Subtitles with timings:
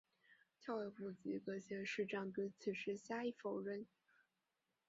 [0.59, 3.85] 教育部及各县市长对此事加以否认。